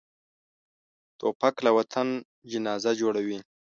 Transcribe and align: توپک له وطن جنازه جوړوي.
توپک 1.19 1.55
له 1.65 1.71
وطن 1.77 2.07
جنازه 2.51 2.91
جوړوي. 3.01 3.37